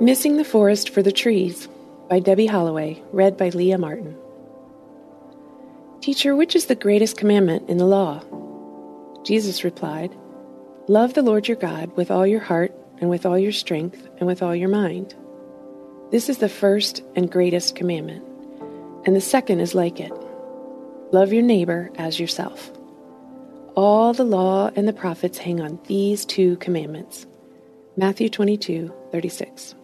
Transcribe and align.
Missing 0.00 0.36
the 0.36 0.44
Forest 0.44 0.90
for 0.90 1.02
the 1.02 1.10
Trees 1.10 1.66
by 2.08 2.20
Debbie 2.20 2.46
Holloway, 2.46 3.02
read 3.10 3.36
by 3.36 3.48
Leah 3.48 3.78
Martin. 3.78 4.16
Teacher, 6.00 6.36
which 6.36 6.54
is 6.54 6.66
the 6.66 6.76
greatest 6.76 7.16
commandment 7.16 7.68
in 7.68 7.78
the 7.78 7.84
law? 7.84 8.22
Jesus 9.24 9.64
replied, 9.64 10.16
Love 10.86 11.14
the 11.14 11.22
Lord 11.22 11.48
your 11.48 11.56
God 11.56 11.96
with 11.96 12.12
all 12.12 12.24
your 12.24 12.38
heart, 12.38 12.72
and 13.00 13.10
with 13.10 13.26
all 13.26 13.36
your 13.36 13.50
strength, 13.50 14.08
and 14.18 14.28
with 14.28 14.40
all 14.40 14.54
your 14.54 14.68
mind. 14.68 15.16
This 16.12 16.28
is 16.28 16.38
the 16.38 16.48
first 16.48 17.02
and 17.16 17.28
greatest 17.28 17.74
commandment, 17.74 18.24
and 19.04 19.16
the 19.16 19.20
second 19.20 19.58
is 19.58 19.74
like 19.74 19.98
it 19.98 20.12
love 21.10 21.32
your 21.32 21.42
neighbor 21.42 21.90
as 21.96 22.20
yourself. 22.20 22.70
All 23.74 24.12
the 24.12 24.22
law 24.22 24.70
and 24.76 24.86
the 24.86 24.92
prophets 24.92 25.38
hang 25.38 25.60
on 25.60 25.80
these 25.88 26.24
two 26.24 26.56
commandments. 26.58 27.26
Matthew 27.96 28.28
22, 28.28 28.94
36. 29.10 29.74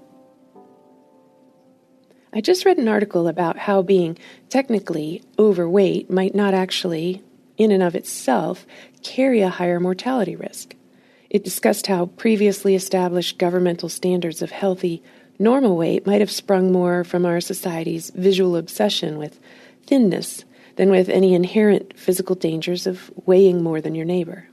I 2.37 2.41
just 2.41 2.65
read 2.65 2.79
an 2.79 2.89
article 2.89 3.29
about 3.29 3.57
how 3.57 3.81
being 3.81 4.19
technically 4.49 5.23
overweight 5.39 6.11
might 6.11 6.35
not 6.35 6.53
actually, 6.53 7.23
in 7.57 7.71
and 7.71 7.81
of 7.81 7.95
itself, 7.95 8.67
carry 9.05 9.41
a 9.41 9.49
higher 9.49 9.79
mortality 9.79 10.35
risk. 10.35 10.75
It 11.31 11.45
discussed 11.45 11.87
how 11.87 12.07
previously 12.07 12.75
established 12.75 13.39
governmental 13.39 13.89
standards 13.89 14.43
of 14.43 14.51
healthy, 14.51 15.01
normal 15.39 15.77
weight 15.77 16.07
might 16.07 16.21
have 16.21 16.31
sprung 16.31 16.73
more 16.73 17.05
from 17.05 17.25
our 17.25 17.41
society's 17.41 18.11
visual 18.11 18.57
obsession 18.57 19.17
with 19.17 19.39
thinness 19.87 20.45
than 20.75 20.91
with 20.91 21.09
any 21.09 21.35
inherent 21.35 21.97
physical 21.97 22.35
dangers 22.35 22.85
of 22.85 23.13
weighing 23.27 23.63
more 23.63 23.81
than 23.81 23.95
your 23.95 24.07
neighbor. 24.07 24.49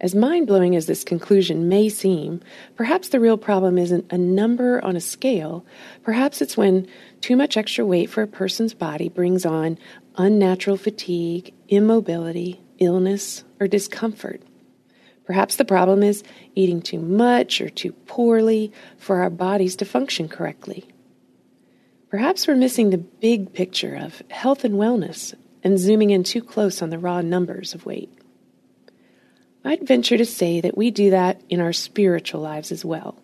As 0.00 0.14
mind 0.14 0.46
blowing 0.46 0.74
as 0.76 0.86
this 0.86 1.04
conclusion 1.04 1.68
may 1.68 1.90
seem, 1.90 2.40
perhaps 2.74 3.10
the 3.10 3.20
real 3.20 3.36
problem 3.36 3.76
isn't 3.76 4.10
a 4.10 4.16
number 4.16 4.82
on 4.82 4.96
a 4.96 5.00
scale. 5.00 5.64
Perhaps 6.02 6.40
it's 6.40 6.56
when 6.56 6.88
too 7.20 7.36
much 7.36 7.58
extra 7.58 7.84
weight 7.84 8.08
for 8.08 8.22
a 8.22 8.26
person's 8.26 8.72
body 8.72 9.10
brings 9.10 9.44
on 9.44 9.78
unnatural 10.16 10.78
fatigue, 10.78 11.52
immobility, 11.68 12.62
illness, 12.78 13.44
or 13.60 13.68
discomfort. 13.68 14.42
Perhaps 15.26 15.56
the 15.56 15.66
problem 15.66 16.02
is 16.02 16.24
eating 16.54 16.80
too 16.80 16.98
much 16.98 17.60
or 17.60 17.68
too 17.68 17.92
poorly 17.92 18.72
for 18.96 19.20
our 19.20 19.30
bodies 19.30 19.76
to 19.76 19.84
function 19.84 20.28
correctly. 20.28 20.88
Perhaps 22.08 22.48
we're 22.48 22.56
missing 22.56 22.88
the 22.88 22.98
big 22.98 23.52
picture 23.52 23.94
of 23.94 24.22
health 24.30 24.64
and 24.64 24.74
wellness 24.74 25.34
and 25.62 25.78
zooming 25.78 26.10
in 26.10 26.24
too 26.24 26.42
close 26.42 26.80
on 26.80 26.88
the 26.88 26.98
raw 26.98 27.20
numbers 27.20 27.74
of 27.74 27.84
weight. 27.84 28.10
I'd 29.64 29.86
venture 29.86 30.16
to 30.16 30.24
say 30.24 30.60
that 30.60 30.76
we 30.76 30.90
do 30.90 31.10
that 31.10 31.40
in 31.48 31.60
our 31.60 31.72
spiritual 31.72 32.40
lives 32.40 32.72
as 32.72 32.84
well. 32.84 33.18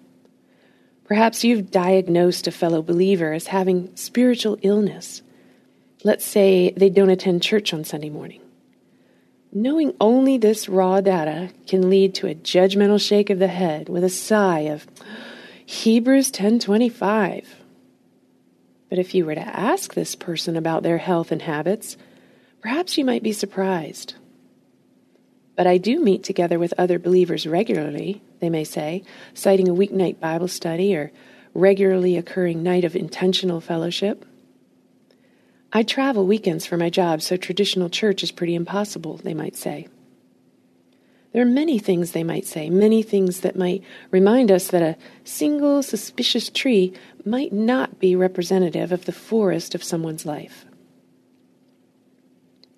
Perhaps 1.05 1.45
you've 1.45 1.71
diagnosed 1.71 2.47
a 2.47 2.51
fellow 2.51 2.83
believer 2.83 3.33
as 3.33 3.47
having 3.47 3.95
spiritual 3.97 4.59
illness. 4.63 5.23
Let's 6.05 6.25
say 6.25 6.71
they 6.77 6.91
don't 6.91 7.11
attend 7.11 7.43
church 7.43 7.73
on 7.73 7.85
Sunday 7.85 8.11
morning. 8.11 8.43
Knowing 9.53 9.95
only 10.01 10.37
this 10.37 10.69
raw 10.69 11.01
data 11.01 11.51
can 11.67 11.89
lead 11.89 12.15
to 12.17 12.27
a 12.27 12.35
judgmental 12.35 13.01
shake 13.01 13.31
of 13.31 13.39
the 13.39 13.47
head 13.49 13.89
with 13.89 14.05
a 14.05 14.11
sigh 14.11 14.61
of 14.61 14.87
Hebrews 15.65 16.31
10:25 16.31 17.45
but 18.89 18.99
if 18.99 19.15
you 19.15 19.27
were 19.27 19.35
to 19.35 19.41
ask 19.41 19.95
this 19.95 20.15
person 20.15 20.57
about 20.57 20.83
their 20.83 20.99
health 20.99 21.33
and 21.33 21.43
habits, 21.43 21.97
perhaps 22.61 22.97
you 22.97 23.05
might 23.05 23.23
be 23.23 23.33
surprised. 23.33 24.15
But 25.57 25.67
I 25.67 25.79
do 25.79 26.01
meet 26.01 26.23
together 26.23 26.59
with 26.59 26.75
other 26.77 26.99
believers 26.99 27.47
regularly, 27.47 28.23
they 28.41 28.51
may 28.51 28.65
say, 28.65 29.03
citing 29.33 29.69
a 29.69 29.75
weeknight 29.75 30.21
Bible 30.21 30.49
study 30.49 30.95
or 30.95 31.11
regularly 31.55 32.17
occurring 32.17 32.63
night 32.63 32.85
of 32.85 32.95
intentional 32.95 33.61
fellowship. 33.61 34.27
I 35.73 35.83
travel 35.83 36.27
weekends 36.27 36.67
for 36.67 36.77
my 36.77 36.91
job, 36.91 37.23
so 37.23 37.37
traditional 37.37 37.89
church 37.89 38.23
is 38.23 38.31
pretty 38.31 38.55
impossible, 38.55 39.17
they 39.17 39.35
might 39.35 39.57
say. 39.57 39.89
There 41.33 41.43
are 41.43 41.47
many 41.47 41.79
things 41.79 42.13
they 42.13 42.25
might 42.25 42.47
say, 42.47 42.71
many 42.71 43.03
things 43.03 43.41
that 43.41 43.57
might 43.57 43.83
remind 44.11 44.51
us 44.51 44.69
that 44.69 44.83
a 44.83 44.97
single 45.25 45.83
suspicious 45.83 46.49
tree 46.49 46.95
might 47.25 47.53
not 47.53 47.99
be 47.99 48.17
representative 48.17 48.93
of 48.93 49.05
the 49.07 49.13
forest 49.13 49.75
of 49.75 49.85
someone's 49.85 50.25
life. 50.25 50.67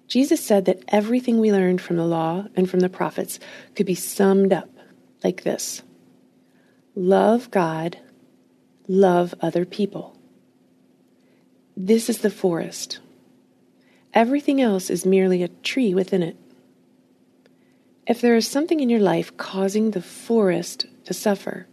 Jesus 0.09 0.43
said 0.43 0.65
that 0.65 0.83
everything 0.89 1.39
we 1.39 1.53
learned 1.53 1.83
from 1.83 1.97
the 1.97 2.07
law 2.07 2.47
and 2.57 2.69
from 2.69 2.81
the 2.81 2.89
prophets 2.89 3.39
could 3.77 3.87
be 3.87 3.95
summed 3.95 4.53
up 4.53 4.71
like 5.23 5.43
this 5.45 5.83
Love 6.95 7.51
God, 7.51 7.99
love 8.89 9.35
other 9.41 9.65
people. 9.65 10.19
This 11.77 12.09
is 12.09 12.19
the 12.19 12.31
forest. 12.31 12.99
Everything 14.15 14.61
else 14.61 14.91
is 14.91 15.07
merely 15.07 15.43
a 15.43 15.49
tree 15.49 15.95
within 15.95 16.23
it. 16.23 16.37
If 18.07 18.23
there 18.23 18.35
is 18.35 18.49
something 18.49 18.81
in 18.81 18.89
your 18.89 19.01
life 19.01 19.37
causing 19.37 19.91
the 19.91 20.03
forest 20.03 20.87
to 21.05 21.13
suffer, 21.13 21.69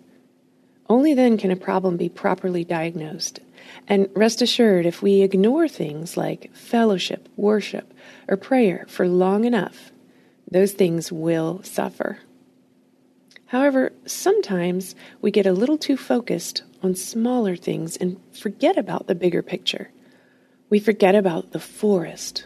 only 0.90 1.14
then 1.14 1.38
can 1.38 1.50
a 1.50 1.56
problem 1.56 1.96
be 1.96 2.10
properly 2.10 2.66
diagnosed. 2.66 3.40
And 3.88 4.10
rest 4.16 4.42
assured, 4.42 4.86
if 4.86 5.02
we 5.02 5.22
ignore 5.22 5.68
things 5.68 6.18
like 6.18 6.54
fellowship, 6.56 7.30
worship, 7.36 7.94
or 8.28 8.38
prayer 8.38 8.86
for 8.88 9.08
long 9.08 9.46
enough, 9.46 9.92
those 10.50 10.74
things 10.74 11.12
will 11.12 11.62
suffer. 11.64 12.20
However, 13.48 13.94
sometimes 14.06 14.96
we 15.22 15.32
get 15.32 15.46
a 15.46 15.54
little 15.54 15.78
too 15.78 15.98
focused 15.98 16.64
on 16.82 16.96
smaller 16.96 17.56
things 17.56 17.96
and 17.98 18.20
forget 18.34 18.78
about 18.78 19.08
the 19.08 19.16
bigger 19.16 19.42
picture. 19.42 19.92
We 20.70 20.80
forget 20.80 21.16
about 21.16 21.52
the 21.52 21.60
forest 21.60 22.46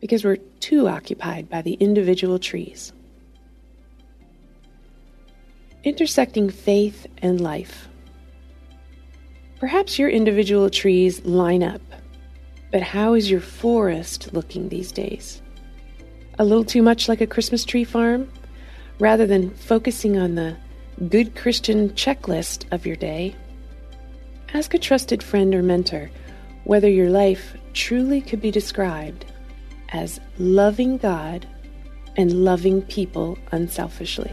because 0.00 0.24
we're 0.24 0.36
too 0.60 0.88
occupied 0.88 1.48
by 1.48 1.62
the 1.62 1.74
individual 1.74 2.38
trees 2.38 2.92
intersecting 5.86 6.50
faith 6.50 7.06
and 7.22 7.40
life. 7.40 7.88
Perhaps 9.58 9.98
your 9.98 10.10
individual 10.10 10.68
trees 10.68 11.24
line 11.24 11.62
up, 11.62 11.80
but 12.70 12.82
how 12.82 13.14
is 13.14 13.30
your 13.30 13.40
forest 13.40 14.34
looking 14.34 14.68
these 14.68 14.92
days? 14.92 15.40
A 16.38 16.44
little 16.44 16.64
too 16.64 16.82
much 16.82 17.08
like 17.08 17.22
a 17.22 17.26
Christmas 17.26 17.64
tree 17.64 17.84
farm? 17.84 18.30
Rather 18.98 19.26
than 19.26 19.54
focusing 19.54 20.18
on 20.18 20.34
the 20.34 20.56
good 21.08 21.34
Christian 21.34 21.88
checklist 21.90 22.70
of 22.70 22.84
your 22.84 22.96
day, 22.96 23.34
ask 24.52 24.74
a 24.74 24.78
trusted 24.78 25.22
friend 25.22 25.54
or 25.54 25.62
mentor 25.62 26.10
whether 26.64 26.90
your 26.90 27.08
life 27.08 27.56
truly 27.72 28.20
could 28.20 28.42
be 28.42 28.50
described 28.50 29.24
as 29.90 30.20
loving 30.38 30.98
God 30.98 31.46
and 32.16 32.44
loving 32.44 32.82
people 32.82 33.38
unselfishly. 33.52 34.32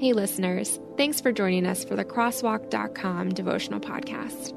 Hey, 0.00 0.14
listeners, 0.14 0.80
thanks 0.96 1.20
for 1.20 1.30
joining 1.30 1.66
us 1.66 1.84
for 1.84 1.94
the 1.94 2.06
Crosswalk.com 2.06 3.34
devotional 3.34 3.80
podcast. 3.80 4.54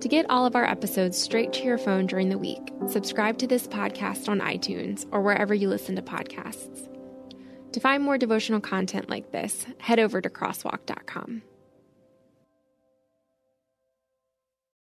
To 0.00 0.08
get 0.08 0.28
all 0.28 0.44
of 0.44 0.56
our 0.56 0.64
episodes 0.64 1.16
straight 1.16 1.52
to 1.52 1.62
your 1.62 1.78
phone 1.78 2.08
during 2.08 2.30
the 2.30 2.36
week, 2.36 2.72
subscribe 2.88 3.38
to 3.38 3.46
this 3.46 3.68
podcast 3.68 4.28
on 4.28 4.40
iTunes 4.40 5.06
or 5.12 5.22
wherever 5.22 5.54
you 5.54 5.68
listen 5.68 5.94
to 5.94 6.02
podcasts. 6.02 6.88
To 7.74 7.78
find 7.78 8.02
more 8.02 8.18
devotional 8.18 8.58
content 8.58 9.08
like 9.08 9.30
this, 9.30 9.66
head 9.78 10.00
over 10.00 10.20
to 10.20 10.28
Crosswalk.com. 10.28 11.42